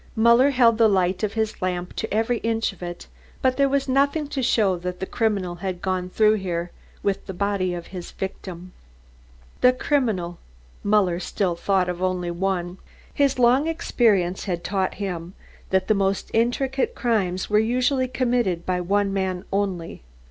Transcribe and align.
Muller 0.15 0.49
held 0.49 0.79
the 0.79 0.87
light 0.87 1.21
of 1.21 1.33
his 1.33 1.61
lamp 1.61 1.95
to 1.97 2.11
every 2.11 2.39
inch 2.39 2.73
of 2.73 2.81
it, 2.81 3.05
but 3.43 3.55
there 3.55 3.69
was 3.69 3.87
nothing 3.87 4.25
to 4.29 4.41
show 4.41 4.75
that 4.77 4.99
the 4.99 5.05
criminal 5.05 5.53
had 5.57 5.79
gone 5.79 6.09
through 6.09 6.33
here 6.37 6.71
with 7.03 7.27
the 7.27 7.35
body 7.35 7.75
of 7.75 7.85
his 7.93 8.09
victim. 8.09 8.71
"The 9.61 9.73
criminal" 9.73 10.39
Muller 10.83 11.19
still 11.19 11.55
thought 11.55 11.87
of 11.87 12.01
only 12.01 12.31
one. 12.31 12.79
His 13.13 13.37
long 13.37 13.67
experience 13.67 14.45
had 14.45 14.63
taught 14.63 14.95
him 14.95 15.35
that 15.69 15.87
the 15.87 15.93
most 15.93 16.31
intricate 16.33 16.95
crimes 16.95 17.47
were 17.47 17.59
usually 17.59 18.07
committed 18.07 18.65
by 18.65 18.81
one 18.81 19.13
man 19.13 19.45
only. 19.53 20.01